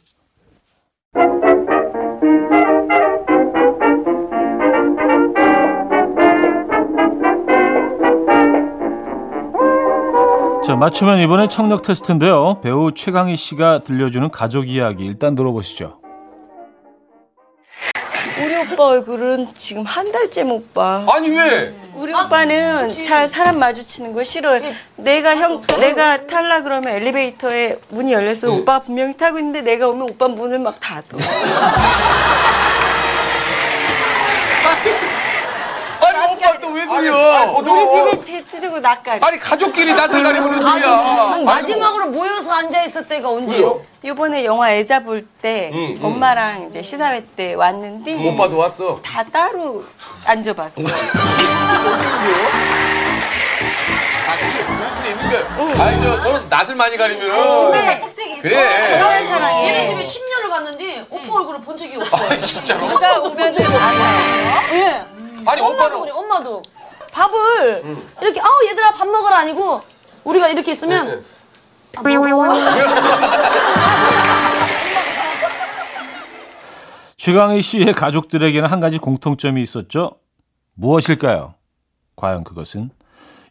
자, 10.64 10.76
맞추면 10.76 11.20
이번에 11.20 11.46
청력 11.48 11.82
테스트인데요. 11.82 12.60
배우 12.62 12.92
최강희 12.92 13.36
씨가 13.36 13.80
들려주는 13.80 14.30
가족 14.30 14.68
이야기 14.68 15.04
일단 15.06 15.36
들어보시죠. 15.36 15.99
오빠 18.60 18.84
얼굴은 18.86 19.48
지금 19.56 19.84
한 19.84 20.10
달째 20.12 20.44
못 20.44 20.74
봐. 20.74 21.06
아니 21.10 21.30
왜? 21.30 21.74
우리 21.94 22.12
오빠는 22.14 23.02
잘 23.02 23.26
사람 23.28 23.58
마주치는 23.58 24.12
거 24.12 24.22
싫어해. 24.22 24.74
내가 24.96 25.36
형, 25.36 25.62
내가 25.78 26.26
탈라 26.26 26.62
그러면 26.62 26.94
엘리베이터에 26.94 27.78
문이 27.88 28.12
열려서 28.12 28.48
네. 28.48 28.52
오빠가 28.58 28.80
분명히 28.80 29.16
타고 29.16 29.38
있는데 29.38 29.62
내가 29.62 29.88
오면 29.88 30.02
오빠 30.10 30.28
문을 30.28 30.58
막 30.58 30.78
닫아. 30.80 31.02
또 36.60 36.68
왜 36.68 36.86
그려? 36.86 37.52
우리? 37.56 38.24
집에 38.24 38.44
대치고 38.44 38.78
낯가리. 38.80 39.20
아니 39.24 39.38
가족끼리 39.38 39.94
낯을 39.94 40.22
가리는 40.22 40.60
소리야. 40.60 41.38
마지막으로 41.44 42.06
모여서 42.10 42.52
앉아 42.52 42.84
있을 42.84 43.08
때가 43.08 43.30
언제요? 43.30 43.82
요번에 44.04 44.44
영화 44.44 44.72
애자 44.72 45.00
볼 45.00 45.26
때. 45.42 45.72
엄마랑 46.02 46.68
이제 46.68 46.82
시사회 46.82 47.24
때 47.36 47.54
왔는데 47.54 48.28
오빠도 48.28 48.56
왔어. 48.58 49.00
다 49.02 49.24
따로 49.24 49.84
앉아봤어. 50.24 50.76
그럴 50.80 50.90
수 54.96 55.06
있는데. 55.10 55.44
알죠. 55.82 56.20
서로 56.20 56.38
낯을 56.48 56.74
많이 56.76 56.96
가리면은. 56.96 57.56
집에 57.56 58.00
특색이 58.00 58.30
있어. 58.32 58.42
그래. 58.42 58.98
나를 58.98 59.26
사랑해. 59.26 59.68
얘네 59.68 59.86
집에 59.88 60.02
10년을 60.02 60.48
갔는데 60.50 61.04
오빠 61.10 61.34
얼굴을 61.34 61.60
본 61.60 61.76
적이 61.76 61.96
없어. 61.96 62.16
아 62.16 62.36
진짜로? 62.40 62.86
누가 62.88 63.18
오면은 63.20 63.54
알아요. 63.66 64.74
예. 64.74 65.02
아니 65.46 65.60
엄마도 65.60 65.84
오빠는 65.84 66.00
그래, 66.00 66.12
엄마도. 66.12 66.62
밥을 67.12 67.96
이렇게, 68.22 68.40
아우, 68.40 68.66
얘들아 68.68 68.92
밥 68.92 69.06
먹으라 69.06 69.38
아니고, 69.38 69.82
우리가 70.24 70.48
이렇게 70.48 70.72
있으면, 70.72 71.24
아, 71.96 72.02
먹어. 72.02 72.54
최강희 77.16 77.60
씨의 77.60 77.92
가족들에게는 77.92 78.68
한 78.70 78.80
가지 78.80 78.98
공통점이 78.98 79.60
있었죠. 79.60 80.12
무엇일까요? 80.74 81.54
과연 82.16 82.44
그것은 82.44 82.90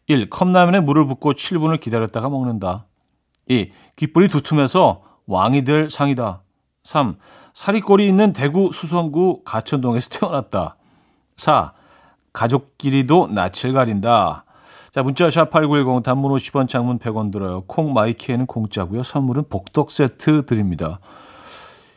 1. 0.08 0.30
컵라면에 0.32 0.80
물을 0.80 1.06
붓고 1.06 1.34
7분을 1.34 1.80
기다렸다가 1.80 2.30
먹는다. 2.30 2.88
2. 3.48 3.72
귓불이 3.96 4.30
두툼해서 4.30 5.04
왕이 5.28 5.66
될 5.66 5.92
상이다. 5.92 6.42
3. 6.84 7.20
사리꼴이 7.54 8.08
있는 8.08 8.34
대구 8.34 8.72
수성구 8.72 9.44
가천동에서 9.44 10.10
태어났다. 10.10 10.78
4. 11.38 11.74
가족끼리도 12.34 13.28
낯을 13.28 13.74
가린다. 13.74 14.46
자, 14.92 15.04
문자 15.04 15.28
샵8910 15.30 16.04
단문 16.04 16.32
50원 16.32 16.68
장문 16.68 17.00
100원 17.00 17.32
들어요. 17.32 17.62
콩 17.68 17.94
마이키에는 17.94 18.46
공짜고요. 18.48 19.04
선물은 19.04 19.46
복덕 19.50 19.92
세트 19.92 20.46
드립니다. 20.46 21.00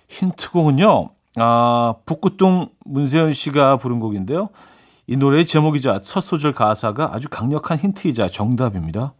힌트곡은요. 0.08 1.10
아, 1.36 1.94
북구동 2.04 2.68
문세현 2.84 3.32
씨가 3.32 3.78
부른 3.78 4.00
곡인데요. 4.00 4.50
이 5.06 5.16
노래의 5.16 5.46
제목이자 5.46 6.00
첫 6.02 6.20
소절 6.20 6.52
가사가 6.52 7.10
아주 7.14 7.28
강력한 7.28 7.78
힌트이자 7.78 8.28
정답입니다. 8.28 9.14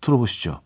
들어보시죠. 0.00 0.60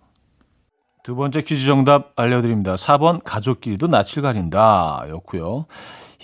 두 1.02 1.16
번째 1.16 1.42
퀴즈 1.42 1.66
정답 1.66 2.12
알려드립니다. 2.16 2.76
4번 2.76 3.20
가족끼리도 3.24 3.88
낯을 3.88 4.22
가린다 4.22 5.04
였고요. 5.10 5.66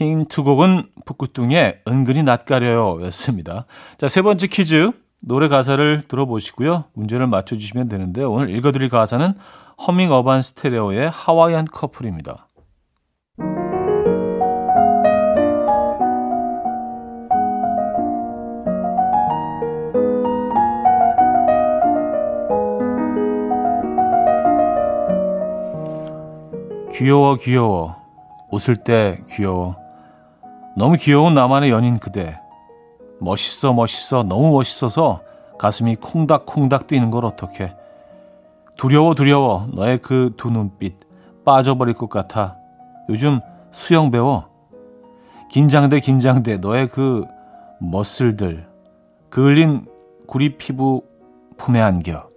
힌트곡은 0.04 0.88
북구뚱의 1.04 1.82
은근히 1.88 2.22
낯가려요 2.22 2.98
였습니다. 3.06 3.66
자, 3.98 4.08
세 4.08 4.22
번째 4.22 4.46
퀴즈 4.46 4.90
노래 5.20 5.48
가사를 5.48 6.02
들어보시고요. 6.08 6.84
문제를 6.94 7.26
맞춰주시면 7.26 7.88
되는데 7.88 8.22
오늘 8.22 8.50
읽어드릴 8.50 8.88
가사는 8.88 9.34
허밍 9.86 10.12
어반 10.12 10.42
스테레오의 10.42 11.10
하와이안 11.10 11.66
커플입니다. 11.66 12.48
귀여워 26.92 27.36
귀여워 27.36 27.96
웃을 28.50 28.76
때 28.76 29.22
귀여워 29.30 29.79
너무 30.76 30.96
귀여운 30.96 31.34
나만의 31.34 31.70
연인 31.70 31.98
그대. 31.98 32.38
멋있어 33.20 33.72
멋있어 33.72 34.22
너무 34.22 34.52
멋있어서 34.52 35.20
가슴이 35.58 35.96
콩닥콩닥 35.96 36.86
뛰는 36.86 37.10
걸 37.10 37.24
어떡해. 37.26 37.74
두려워 38.76 39.14
두려워. 39.14 39.68
너의 39.74 39.98
그 39.98 40.32
두 40.36 40.50
눈빛. 40.50 40.94
빠져버릴 41.44 41.94
것 41.94 42.08
같아. 42.08 42.56
요즘 43.08 43.40
수영 43.72 44.10
배워. 44.10 44.48
긴장돼 45.50 46.00
긴장돼. 46.00 46.58
너의 46.58 46.88
그 46.88 47.24
멋슬들. 47.78 48.66
그을린 49.28 49.86
구리 50.26 50.56
피부 50.56 51.02
품에 51.56 51.80
안겨 51.80 52.29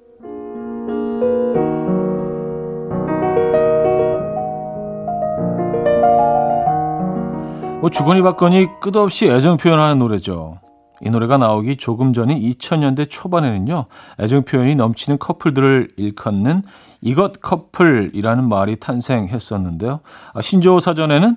뭐 7.84 7.90
주거니 7.90 8.22
받거니 8.22 8.80
끝없이 8.80 9.26
애정 9.26 9.58
표현하는 9.58 10.00
노래죠. 10.00 10.58
이 11.02 11.10
노래가 11.10 11.38
나오기 11.38 11.76
조금 11.76 12.14
전인 12.14 12.40
2000년대 12.40 13.10
초반에는요, 13.10 13.88
애정 14.22 14.46
표현이 14.46 14.76
넘치는 14.76 15.20
커플들을 15.20 15.90
일컫는 15.98 16.64
이것 17.02 17.42
커플이라는 17.42 18.48
말이 18.48 18.78
탄생했었는데요. 18.78 20.00
아, 20.34 20.42
신조어 20.42 20.80
사전에는 20.80 21.36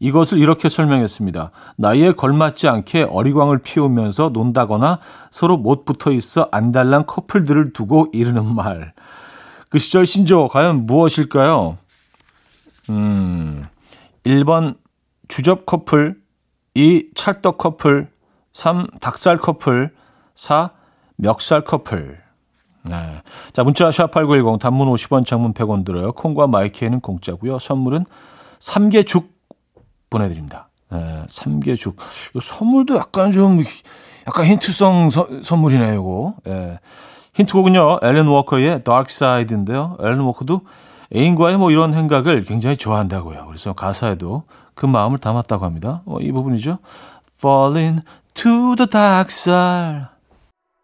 이것을 0.00 0.38
이렇게 0.38 0.68
설명했습니다. 0.68 1.52
나이에 1.76 2.10
걸맞지 2.14 2.66
않게 2.66 3.04
어리광을 3.04 3.58
피우면서 3.58 4.30
논다거나 4.30 4.98
서로 5.30 5.56
못 5.56 5.84
붙어 5.84 6.10
있어 6.10 6.48
안달난 6.50 7.06
커플들을 7.06 7.72
두고 7.72 8.08
이르는 8.12 8.44
말. 8.56 8.92
그 9.68 9.78
시절 9.78 10.04
신조어 10.04 10.48
과연 10.48 10.86
무엇일까요? 10.86 11.78
음, 12.90 13.66
1번 14.24 14.74
주접 15.28 15.66
커플, 15.66 16.20
2. 16.74 17.10
찰떡 17.14 17.58
커플, 17.58 18.10
3. 18.52 18.86
닭살 19.00 19.38
커플, 19.38 19.92
4. 20.34 20.70
멱살 21.16 21.64
커플. 21.64 22.18
네. 22.82 23.22
자, 23.52 23.64
문자 23.64 23.90
샵8910 23.90 24.60
단문 24.60 24.88
50원, 24.88 25.26
장문 25.26 25.54
100원 25.54 25.84
들어요. 25.84 26.12
콩과 26.12 26.46
마이키에는 26.46 27.00
공짜고요. 27.00 27.58
선물은 27.58 28.04
삼계죽 28.58 29.34
보내 30.08 30.28
드립니다. 30.28 30.68
네, 30.90 31.24
삼계죽. 31.28 31.96
이 32.34 32.38
선물도 32.40 32.96
약간 32.96 33.32
좀 33.32 33.60
약간 34.26 34.46
힌트성 34.46 35.10
서, 35.10 35.28
선물이네요, 35.42 35.94
이거. 35.94 36.34
네. 36.44 36.78
힌트곡은요. 37.34 38.00
앨런 38.02 38.28
워커의 38.28 38.80
Dark 38.84 39.06
Side인데요. 39.10 39.96
앨런 40.00 40.20
워커도 40.20 40.62
애인과의 41.14 41.58
뭐 41.58 41.70
이런 41.70 41.94
행각을 41.94 42.44
굉장히 42.44 42.76
좋아한다고요. 42.76 43.46
그래서 43.46 43.72
가사에도 43.72 44.44
그 44.76 44.86
마음을 44.86 45.18
담았다고 45.18 45.64
합니다. 45.64 46.02
어, 46.04 46.20
이 46.20 46.30
부분이죠. 46.30 46.78
Falling 47.38 48.04
to 48.34 48.76
the 48.76 48.86
dark 48.88 49.28
side. 49.30 50.06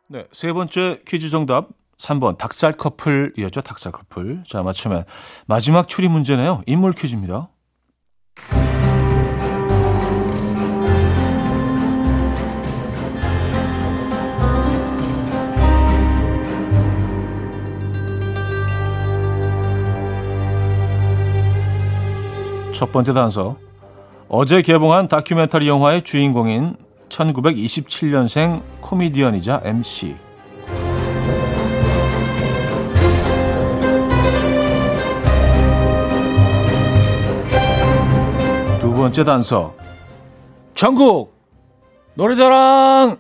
네, 0.09 0.27
세 0.33 0.53
번째 0.53 1.03
퀴즈 1.07 1.29
정답 1.29 1.69
3번 1.99 2.37
닭살 2.39 2.73
커플이었죠. 2.73 3.61
닭살 3.61 3.93
커플. 3.93 4.43
자, 4.49 4.63
맞추면 4.63 5.05
마지막 5.47 5.89
추리 5.89 6.09
문제네요. 6.09 6.63
인물 6.67 6.93
퀴즈입니다. 6.93 7.51
첫 22.73 22.91
번째 22.91 23.13
단서. 23.13 23.72
어제 24.35 24.63
개봉한 24.63 25.09
다큐멘터리 25.09 25.69
영화의 25.69 26.05
주인공인 26.05 26.75
1927년생 27.11 28.63
코미디언이자 28.81 29.61
MC. 29.63 30.17
두 38.81 38.95
번째 38.95 39.23
단서. 39.23 39.75
전국 40.73 41.35
노래자랑 42.15 43.19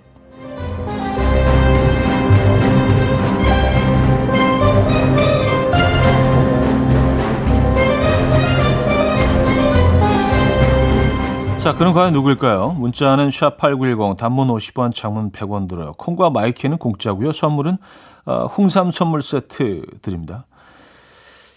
자, 11.62 11.72
그는 11.74 11.92
과연 11.92 12.12
누구일까요? 12.12 12.70
문자는 12.70 13.28
샵8910, 13.28 14.16
단문 14.16 14.48
50원, 14.48 14.92
장문 14.92 15.30
100원 15.30 15.68
들어요. 15.68 15.92
콩과 15.92 16.30
마이케이는 16.30 16.78
공짜고요. 16.78 17.30
선물은 17.30 17.78
어, 18.24 18.46
홍삼 18.46 18.90
선물 18.90 19.22
세트 19.22 19.82
드립니다. 20.02 20.46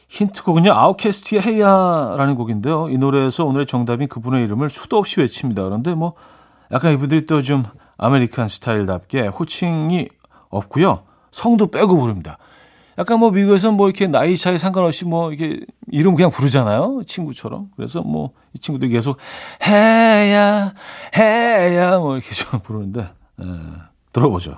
힌트곡은요. 0.08 0.72
아웃캐스트의 0.72 1.42
Hey 1.42 1.67
Ya라는 1.67 2.36
곡인데요. 2.36 2.90
이 2.90 2.98
노래에서 3.00 3.46
오늘의 3.46 3.66
정답인 3.66 4.08
그분의 4.08 4.44
이름을 4.46 4.70
수도 4.70 4.98
없이 4.98 5.20
외칩니다. 5.20 5.64
그런데 5.64 5.96
뭐 5.96 6.14
약간 6.72 6.94
이분들이 6.94 7.26
또 7.26 7.42
좀 7.42 7.64
American 7.98 8.48
스타일답게 8.48 9.28
호칭이 9.28 10.08
없고요. 10.50 11.02
성도 11.32 11.68
빼고 11.68 11.98
부릅니다. 11.98 12.38
약간 12.98 13.20
뭐 13.20 13.32
미국에서 13.32 13.72
뭐 13.72 13.88
이렇게 13.90 14.08
나이 14.08 14.38
차이 14.38 14.58
상관없이 14.58 15.06
뭐 15.06 15.32
이렇게 15.32 15.60
이름 15.92 16.16
그냥 16.16 16.32
부르잖아요. 16.32 17.02
친구처럼. 17.06 17.70
그래서 17.76 18.02
뭐 18.02 18.32
이 18.56 18.60
친구도 18.60 18.88
계속 18.88 19.18
해야 19.68 20.74
해야 21.18 21.98
뭐 22.00 22.16
이렇게 22.16 22.34
좀 22.34 22.60
부르는데 22.64 23.02
에, 23.02 23.44
들어보죠. 24.14 24.58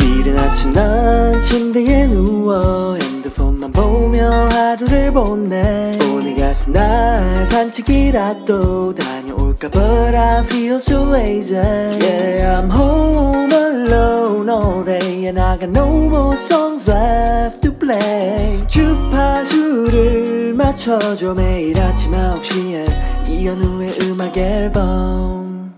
이른 0.00 0.38
아침 0.38 0.72
난 0.72 1.40
침대에 1.42 2.06
누워 2.06 2.96
핸드폰만 2.96 3.72
보며 3.72 4.48
하루를 4.50 5.12
보내 5.12 5.98
오늘 6.14 6.34
같은 6.36 6.72
날 6.72 7.46
산책이라도 7.46 8.94
다 8.94 9.15
녀올까 9.56 9.70
But 9.70 10.14
I 10.14 10.42
feel 10.44 10.76
so 10.76 11.04
lazy 11.10 11.54
Yeah 11.54 12.60
I'm 12.60 12.70
home 12.70 13.52
alone 13.52 14.48
all 14.48 14.84
day 14.84 15.26
And 15.26 15.40
I 15.40 15.58
got 15.58 15.70
no 15.70 15.86
more 16.08 16.36
songs 16.36 16.90
left 16.90 17.62
to 17.62 17.72
play 17.72 18.66
주파수를 18.68 20.54
맞춰줘 20.54 21.34
매일 21.34 21.80
아침 21.80 22.12
9시에 22.12 23.28
이현우의 23.28 23.98
음악 24.02 24.36
앨범 24.36 25.74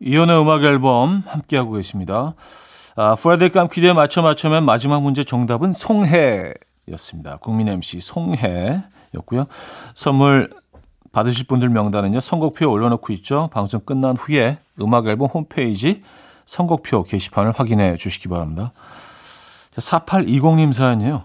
이혼의 0.00 0.40
음악 0.40 0.64
앨범 0.64 1.22
함께하고 1.26 1.72
계십니다. 1.72 2.34
아, 2.96 3.14
프레드 3.14 3.50
깜퀴드에 3.50 3.92
맞춰 3.92 4.20
맞춰면 4.20 4.64
마지막 4.64 5.00
문제 5.00 5.22
정답은 5.22 5.72
송해 5.72 6.54
였습니다. 6.90 7.36
국민 7.36 7.68
MC 7.68 8.00
송해였고요. 8.00 9.46
선물 9.94 10.50
받으실 11.12 11.46
분들 11.46 11.68
명단은요. 11.68 12.20
선곡표 12.20 12.70
올려놓고 12.70 13.12
있죠. 13.14 13.50
방송 13.52 13.80
끝난 13.80 14.16
후에 14.16 14.58
음악 14.80 15.06
앨범 15.06 15.28
홈페이지 15.28 16.02
선곡표 16.46 17.04
게시판을 17.04 17.52
확인해 17.52 17.96
주시기 17.96 18.28
바랍니다. 18.28 18.72
자, 19.70 19.80
4820님 19.80 20.72
사연이에요. 20.72 21.22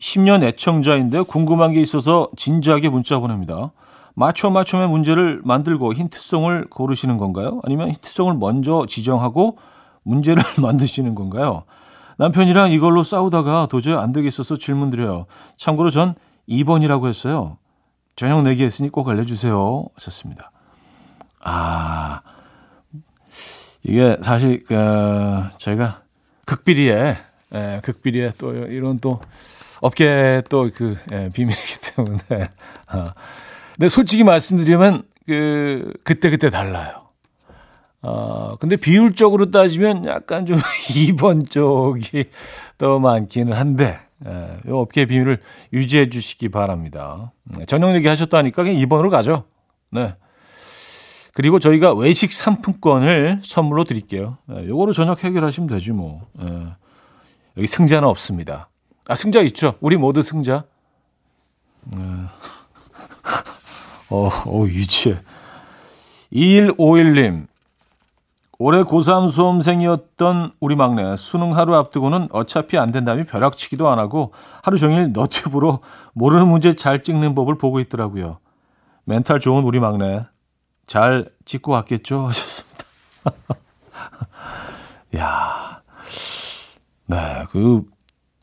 10년 0.00 0.42
애청자인데 0.42 1.22
궁금한 1.22 1.72
게 1.72 1.80
있어서 1.80 2.28
진지하게 2.36 2.88
문자 2.88 3.18
보냅니다. 3.18 3.72
맞춰 4.14 4.50
맞춰면 4.50 4.90
문제를 4.90 5.40
만들고 5.44 5.94
힌트송을 5.94 6.66
고르시는 6.68 7.16
건가요? 7.16 7.60
아니면 7.64 7.88
힌트송을 7.90 8.34
먼저 8.34 8.84
지정하고 8.88 9.58
문제를 10.02 10.42
만드시는 10.60 11.14
건가요? 11.14 11.62
남편이랑 12.18 12.72
이걸로 12.72 13.04
싸우다가 13.04 13.68
도저히 13.70 13.94
안 13.94 14.12
되겠어서 14.12 14.56
질문 14.56 14.90
드려요. 14.90 15.26
참고로 15.56 15.90
전 15.90 16.14
2번이라고 16.48 17.06
했어요. 17.06 17.56
저녁 18.16 18.42
내기 18.42 18.64
했으니 18.64 18.88
꼭 18.88 19.08
알려주세요. 19.08 19.86
하셨습니다. 19.94 20.50
아, 21.40 22.20
이게 23.82 24.16
사실, 24.22 24.64
그, 24.64 24.74
저희가 25.58 26.02
극비리에, 26.46 27.16
예, 27.54 27.80
극비리에 27.82 28.32
또 28.38 28.52
이런 28.54 28.98
또 28.98 29.20
업계 29.80 30.42
또그 30.48 30.96
예, 31.12 31.30
비밀이기 31.32 31.94
때문에. 31.94 32.48
아, 32.86 33.14
근데 33.74 33.88
솔직히 33.88 34.24
말씀드리면 34.24 35.02
그 35.26 35.92
그때 36.04 36.30
그때 36.30 36.50
달라요. 36.50 37.02
어, 38.02 38.56
근데 38.58 38.76
비율적으로 38.76 39.50
따지면 39.50 40.06
약간 40.06 40.46
좀 40.46 40.56
2번 40.90 41.48
쪽이 41.48 42.24
더 42.78 42.98
많기는 42.98 43.52
한데 43.52 43.98
예, 44.26 44.58
이 44.66 44.70
업계 44.70 45.06
비밀을 45.06 45.40
유지해 45.72 46.08
주시기 46.08 46.48
바랍니다. 46.48 47.32
네, 47.44 47.66
저녁 47.66 47.94
얘기 47.94 48.06
하셨다니까 48.08 48.62
그냥 48.62 48.80
2번으로 48.82 49.10
가죠. 49.10 49.44
네. 49.90 50.14
그리고 51.34 51.58
저희가 51.58 51.94
외식 51.94 52.32
상품권을 52.32 53.40
선물로 53.42 53.84
드릴게요. 53.84 54.38
예, 54.52 54.68
요거로 54.68 54.92
저녁 54.92 55.24
해결하시면 55.24 55.68
되지 55.68 55.92
뭐. 55.92 56.26
예, 56.40 56.46
여기 57.56 57.66
승자는 57.66 58.06
없습니다. 58.08 58.68
아, 59.06 59.14
승자 59.14 59.40
있죠. 59.42 59.74
우리 59.80 59.96
모두 59.96 60.22
승자. 60.22 60.64
네. 61.84 61.98
어, 64.10 64.28
어, 64.46 64.66
유치해. 64.66 65.16
2151님. 66.32 67.46
올해 68.62 68.84
고3 68.84 69.28
수험생이었던 69.28 70.52
우리 70.60 70.76
막내 70.76 71.16
수능 71.16 71.56
하루 71.56 71.74
앞두고는 71.74 72.28
어차피 72.30 72.78
안 72.78 72.92
된다며 72.92 73.24
벼락치기도 73.24 73.88
안 73.88 73.98
하고 73.98 74.32
하루 74.62 74.78
종일 74.78 75.12
너튜브로 75.12 75.80
모르는 76.12 76.46
문제 76.46 76.74
잘 76.74 77.02
찍는 77.02 77.34
법을 77.34 77.58
보고 77.58 77.80
있더라고요. 77.80 78.38
멘탈 79.02 79.40
좋은 79.40 79.64
우리 79.64 79.80
막내 79.80 80.26
잘 80.86 81.28
찍고 81.44 81.72
왔겠죠 81.72 82.28
하셨습니다. 82.30 82.84
야, 85.18 85.82
네, 87.06 87.16
그 87.50 87.82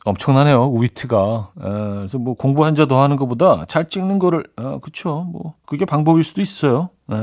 엄청나네요 0.04 0.70
위트가. 0.70 1.52
에, 1.58 1.62
그래서 1.62 2.18
뭐 2.18 2.34
공부 2.34 2.66
한자 2.66 2.84
더 2.84 3.02
하는 3.02 3.16
것보다 3.16 3.64
잘 3.68 3.88
찍는 3.88 4.18
거를, 4.18 4.44
아, 4.56 4.80
그쵸. 4.82 5.26
뭐 5.32 5.54
그게 5.64 5.86
방법일 5.86 6.24
수도 6.24 6.42
있어요. 6.42 6.90
에, 7.10 7.16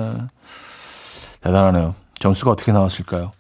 대단하네요. 1.42 1.94
점수가 2.20 2.52
어떻게 2.52 2.72
나왔을까요? 2.72 3.32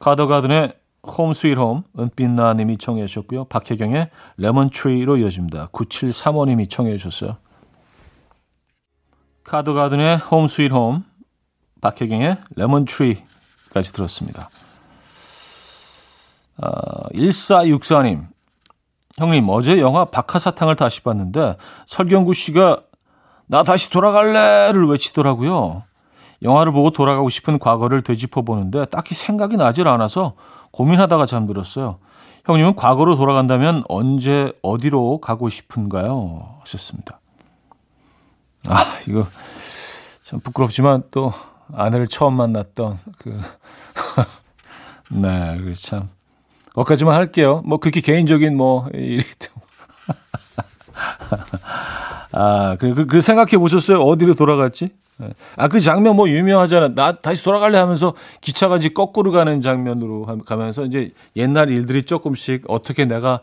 카더가든의 0.00 0.74
Home 1.04 1.32
Sweet 1.32 1.58
Home 1.58 1.82
은빛나 1.98 2.54
님이 2.54 2.78
청해 2.78 3.06
주셨고요. 3.06 3.44
박혜경의 3.44 4.10
Lemon 4.36 4.70
Tree로 4.70 5.16
이어집니다. 5.16 5.68
9735 5.72 6.46
님이 6.46 6.68
청해 6.68 6.96
주셨어요. 6.96 7.36
카더가든의 9.44 10.18
Home 10.18 10.46
Sweet 10.46 10.72
Home 10.72 11.04
박혜경의 11.80 12.36
레몬 12.56 12.84
트리까지 12.84 13.92
들었습니다. 13.92 14.48
아, 16.58 17.08
1464 17.14 18.02
님 18.02 18.28
형님 19.18 19.48
어제 19.48 19.78
영화 19.78 20.04
박하사탕을 20.04 20.76
다시 20.76 21.00
봤는데 21.02 21.56
설경구 21.86 22.34
씨가 22.34 22.80
나 23.46 23.62
다시 23.62 23.90
돌아갈래를 23.90 24.86
외치더라고요. 24.86 25.82
영화를 26.42 26.72
보고 26.72 26.90
돌아가고 26.90 27.28
싶은 27.30 27.58
과거를 27.58 28.02
되짚어 28.02 28.42
보는데 28.42 28.84
딱히 28.86 29.14
생각이 29.14 29.56
나질 29.56 29.88
않아서 29.88 30.34
고민하다가 30.72 31.26
잠들었어요. 31.26 31.98
형님은 32.44 32.74
과거로 32.74 33.16
돌아간다면 33.16 33.84
언제 33.88 34.52
어디로 34.62 35.20
가고 35.20 35.48
싶은가요? 35.48 36.56
하셨습니다. 36.60 37.20
아, 38.68 38.98
이거 39.08 39.26
참 40.24 40.40
부끄럽지만 40.40 41.04
또 41.10 41.32
아내를 41.72 42.08
처음 42.08 42.34
만났던 42.34 42.98
그 43.18 43.40
네, 45.10 45.58
그 45.62 45.74
참. 45.74 46.08
거기까지만 46.74 47.14
할게요. 47.14 47.62
뭐 47.64 47.78
그렇게 47.78 48.00
개인적인 48.00 48.56
뭐 48.56 48.88
일이 48.94 49.22
아, 52.32 52.76
그, 52.78 52.94
그, 52.94 53.06
그 53.06 53.20
생각해 53.20 53.58
보셨어요? 53.58 54.00
어디로 54.00 54.34
돌아갈지? 54.34 54.90
네. 55.18 55.28
아, 55.56 55.68
그 55.68 55.80
장면 55.80 56.16
뭐 56.16 56.28
유명하잖아. 56.28 56.94
나 56.94 57.12
다시 57.12 57.44
돌아갈래 57.44 57.78
하면서 57.78 58.14
기차가 58.40 58.76
이제 58.78 58.88
거꾸로 58.88 59.30
가는 59.30 59.60
장면으로 59.60 60.26
가면서 60.44 60.84
이제 60.84 61.12
옛날 61.36 61.70
일들이 61.70 62.02
조금씩 62.04 62.64
어떻게 62.68 63.04
내가 63.04 63.40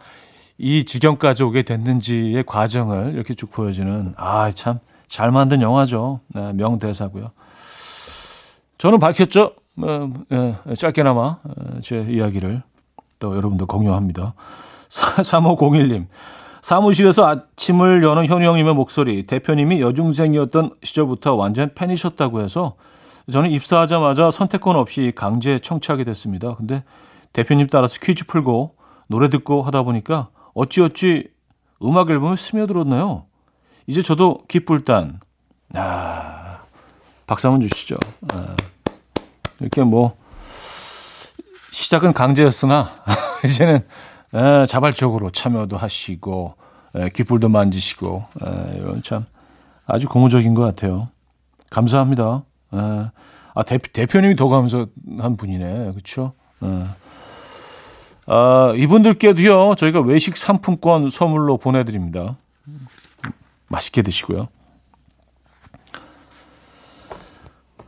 이 0.58 0.84
지경까지 0.84 1.44
오게 1.44 1.62
됐는지의 1.62 2.44
과정을 2.46 3.14
이렇게 3.14 3.34
쭉 3.34 3.50
보여주는 3.52 4.14
아, 4.18 4.52
참 4.52 4.80
잘 5.10 5.32
만든 5.32 5.62
영화죠. 5.62 6.22
네, 6.28 6.54
명대사고요. 6.54 7.32
저는 8.78 9.00
밝혔죠. 9.00 9.54
어, 9.82 10.14
예, 10.32 10.56
짧게나마 10.76 11.22
어, 11.22 11.40
제 11.82 12.06
이야기를 12.08 12.62
또 13.18 13.36
여러분들 13.36 13.66
공유합니다. 13.66 14.34
3501님. 14.88 16.06
사무실에서 16.62 17.26
아침을 17.28 18.04
여는 18.04 18.26
현우 18.26 18.44
형님의 18.46 18.74
목소리, 18.74 19.24
대표님이 19.26 19.82
여중생이었던 19.82 20.72
시절부터 20.84 21.36
완전 21.36 21.74
팬이셨다고 21.74 22.42
해서 22.42 22.76
저는 23.32 23.52
입사하자마자 23.52 24.32
선택권 24.32 24.76
없이 24.76 25.12
강제 25.16 25.60
청취하게 25.60 26.04
됐습니다. 26.04 26.56
근데 26.56 26.84
대표님 27.34 27.68
따라서 27.68 27.98
퀴즈 28.02 28.26
풀고 28.26 28.76
노래 29.08 29.30
듣고 29.30 29.62
하다 29.64 29.84
보니까 29.84 30.30
어찌어찌 30.54 31.30
음악 31.84 32.10
앨범에 32.10 32.36
스며들었나요? 32.36 33.26
이제 33.88 34.04
저도 34.04 34.44
기쁠단. 34.48 35.20
아, 35.76 36.60
박수 37.26 37.48
한번 37.48 37.68
주시죠. 37.68 37.96
아, 38.34 38.56
이렇게 39.60 39.84
뭐, 39.84 40.18
시작은 41.72 42.14
강제였으나, 42.14 42.96
이제는 43.46 43.86
에, 44.34 44.66
자발적으로 44.66 45.32
참여도 45.32 45.78
하시고 45.78 46.56
에, 46.96 47.10
귓불도 47.10 47.50
만지시고 47.50 48.26
에, 48.44 48.78
이런 48.78 49.02
참 49.04 49.26
아주 49.86 50.08
고무적인 50.08 50.54
것 50.54 50.64
같아요. 50.64 51.10
감사합니다. 51.70 52.44
에, 52.74 52.78
아 53.56 53.64
대, 53.64 53.78
대표님이 53.78 54.36
더 54.36 54.48
감사한 54.48 55.38
분이네, 55.38 55.92
그렇죠? 55.92 56.34
아, 58.32 58.74
이분들께도요 58.76 59.74
저희가 59.76 60.02
외식 60.02 60.38
상품권 60.38 61.10
선물로 61.10 61.58
보내드립니다. 61.58 62.38
맛있게 63.68 64.04
드시고요. 64.04 64.50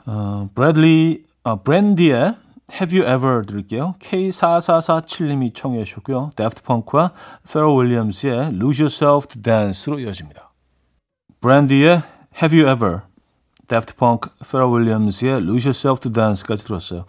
어, 0.08 0.50
브래들리, 0.56 1.26
아, 1.44 1.58
브랜디의 1.58 2.36
Have 2.74 2.98
You 2.98 3.08
Ever 3.10 3.46
들을게요. 3.46 3.96
K4447님이 4.00 5.54
청해 5.54 5.84
주셨고요. 5.84 6.32
데프트 6.36 6.64
펑크와 6.64 7.12
페럴 7.52 7.86
윌리엄스의 7.86 8.34
Lose 8.56 8.82
Yourself 8.84 9.28
to 9.28 9.42
Dance로 9.42 10.00
이어집니다. 10.00 10.52
브랜디의 11.42 12.02
Have 12.42 12.60
You 12.60 12.72
Ever, 12.72 13.02
데프트 13.68 13.96
펑크, 13.96 14.30
페럴 14.50 14.72
윌리엄스의 14.82 15.38
Lose 15.42 15.68
Yourself 15.68 16.00
to 16.02 16.12
Dance까지 16.12 16.64
들었어요. 16.66 17.06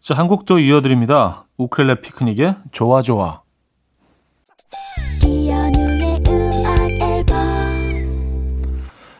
자, 0.00 0.14
한 0.14 0.28
곡 0.28 0.44
더 0.46 0.58
이어드립니다. 0.58 1.44
우쿨렐레 1.56 2.00
피크닉의 2.00 2.56
좋아 2.72 3.02
좋아. 3.02 3.42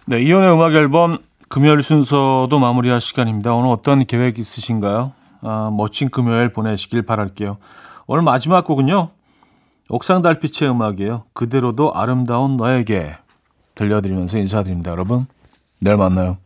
네, 0.07 0.23
이현우의 0.23 0.53
음악 0.55 0.75
앨범 0.75 1.19
금요일 1.49 1.83
순서도 1.83 2.59
마무리할 2.59 3.01
시간입니다. 3.01 3.53
오늘 3.55 3.71
어떤 3.71 4.07
계획 4.07 4.39
있으신가요? 4.39 5.13
아, 5.43 5.71
멋진 5.73 6.11
금요일 6.11 6.53
보내시길 6.53 7.03
바랄게요. 7.03 7.59
오늘 8.07 8.23
마지막 8.23 8.65
곡은요. 8.65 9.11
옥상 9.91 10.23
달빛의 10.23 10.71
음악이에요. 10.71 11.25
그대로도 11.33 11.95
아름다운 11.95 12.57
너에게 12.57 13.17
들려드리면서 13.75 14.39
인사드립니다. 14.39 14.91
여러분, 14.91 15.27
내일 15.79 15.97
만나요. 15.97 16.39